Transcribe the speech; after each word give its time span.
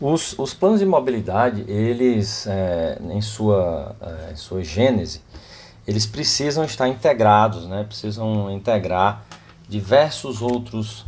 Os, 0.00 0.38
os 0.38 0.54
planos 0.54 0.80
de 0.80 0.86
mobilidade, 0.86 1.62
eles, 1.68 2.46
é, 2.46 2.98
em, 3.10 3.20
sua, 3.20 3.94
é, 4.00 4.32
em 4.32 4.36
sua 4.36 4.64
gênese, 4.64 5.22
eles 5.86 6.06
precisam 6.06 6.64
estar 6.64 6.88
integrados, 6.88 7.66
né? 7.66 7.84
precisam 7.84 8.50
integrar 8.50 9.24
diversos 9.68 10.40
outros 10.40 11.02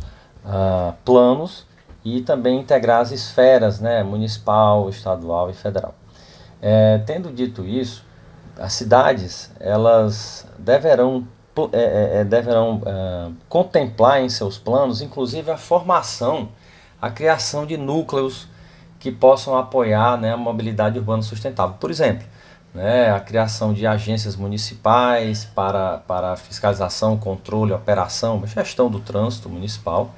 uh, 0.45 0.93
planos 1.03 1.65
e 2.05 2.21
também 2.21 2.59
integrar 2.59 3.01
as 3.01 3.11
esferas 3.11 3.79
né? 3.79 4.03
municipal, 4.03 4.87
estadual 4.89 5.49
e 5.49 5.53
federal. 5.53 5.95
É, 6.61 6.99
tendo 6.99 7.31
dito 7.31 7.65
isso, 7.65 8.05
as 8.57 8.73
cidades 8.73 9.51
elas 9.59 10.45
deverão, 10.57 11.27
é, 11.71 11.77
é, 11.77 12.17
é 12.19 12.23
deverão 12.23 12.75
uh, 12.77 13.33
contemplar 13.49 14.21
em 14.21 14.29
seus 14.29 14.57
planos, 14.57 15.01
inclusive 15.01 15.49
a 15.49 15.57
formação, 15.57 16.49
a 17.01 17.09
criação 17.09 17.65
de 17.65 17.75
núcleos 17.75 18.52
que 19.03 19.11
possam 19.11 19.57
apoiar 19.57 20.17
né, 20.17 20.31
a 20.31 20.37
mobilidade 20.37 20.97
urbana 20.97 21.21
sustentável. 21.21 21.75
Por 21.77 21.91
exemplo, 21.91 22.25
né, 22.73 23.11
a 23.11 23.19
criação 23.19 23.73
de 23.73 23.85
agências 23.85 24.37
municipais 24.37 25.43
para, 25.43 25.97
para 26.07 26.37
fiscalização, 26.37 27.17
controle, 27.17 27.73
operação, 27.73 28.41
gestão 28.47 28.89
do 28.89 29.01
trânsito 29.01 29.49
municipal. 29.49 30.11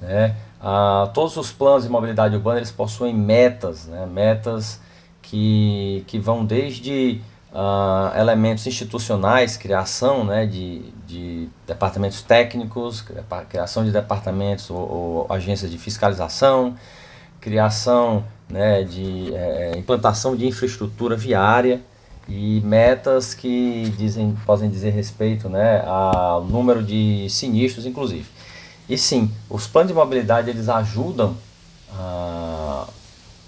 Né, 0.00 0.34
a, 0.60 1.08
todos 1.14 1.36
os 1.36 1.52
planos 1.52 1.84
de 1.84 1.88
mobilidade 1.88 2.34
urbana 2.34 2.58
eles 2.58 2.72
possuem 2.72 3.14
metas, 3.14 3.86
né, 3.86 4.04
metas 4.06 4.80
que, 5.22 6.02
que 6.08 6.18
vão 6.18 6.44
desde 6.44 7.20
uh, 7.52 8.18
elementos 8.18 8.66
institucionais, 8.66 9.56
criação 9.56 10.24
né, 10.24 10.46
de, 10.46 10.82
de 11.06 11.48
departamentos 11.64 12.22
técnicos, 12.22 13.04
criação 13.48 13.84
de 13.84 13.92
departamentos 13.92 14.68
ou, 14.68 14.78
ou 14.78 15.26
agências 15.30 15.70
de 15.70 15.78
fiscalização, 15.78 16.74
criação 17.46 18.24
né, 18.48 18.82
de 18.82 19.32
é, 19.32 19.70
é, 19.72 19.78
implantação 19.78 20.34
de 20.34 20.44
infraestrutura 20.48 21.16
viária 21.16 21.80
e 22.28 22.60
metas 22.64 23.34
que 23.34 23.94
dizem, 23.96 24.36
podem 24.44 24.68
dizer 24.68 24.90
respeito 24.90 25.48
né, 25.48 25.80
ao 25.86 26.44
número 26.44 26.82
de 26.82 27.28
sinistros, 27.30 27.86
inclusive. 27.86 28.26
E 28.88 28.98
sim, 28.98 29.30
os 29.48 29.68
planos 29.68 29.92
de 29.92 29.94
mobilidade 29.94 30.50
eles 30.50 30.68
ajudam 30.68 31.36
a, 31.96 32.88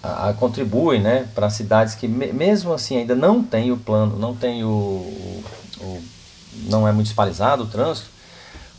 a, 0.00 0.28
a 0.28 0.33
contribuem 0.33 1.00
né, 1.00 1.27
para 1.34 1.50
cidades 1.50 1.97
que 1.97 2.06
me, 2.06 2.33
mesmo 2.33 2.72
assim 2.72 2.98
ainda 2.98 3.17
não 3.17 3.42
tem 3.42 3.72
o 3.72 3.77
plano, 3.77 4.17
não 4.17 4.33
tem 4.33 4.62
o, 4.62 4.69
o, 5.81 6.03
não 6.69 6.87
é 6.87 6.92
municipalizado 6.92 7.65
o 7.65 7.67
trânsito, 7.67 8.11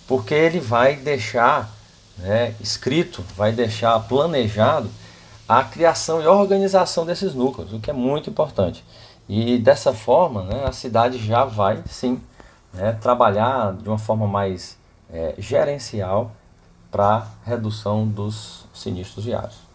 porque 0.08 0.34
ele 0.34 0.62
vai 0.62 0.96
deixar 0.96 1.76
né, 2.18 2.56
escrito, 2.62 3.22
vai 3.36 3.52
deixar 3.52 4.00
planejado 4.00 4.90
a 5.50 5.64
criação 5.64 6.22
e 6.22 6.28
organização 6.28 7.08
desses 7.08 7.34
núcleos, 7.34 7.74
o 7.74 7.80
que 7.80 7.90
é 7.90 7.94
muito 7.94 8.30
importante. 8.30 8.86
E 9.28 9.58
dessa 9.58 9.92
forma, 9.92 10.44
né, 10.44 10.64
a 10.64 10.72
cidade 10.72 11.18
já 11.18 11.44
vai 11.44 11.84
sim 11.90 12.22
né, 12.72 12.92
trabalhar 12.94 13.74
de 13.74 13.90
uma 13.90 13.98
forma 13.98 14.28
mais 14.28 14.78
é, 15.12 15.34
gerencial 15.40 16.32
para 16.92 17.28
redução 17.44 18.08
dos 18.08 18.66
sinistros 18.76 19.26
viários. 19.26 19.69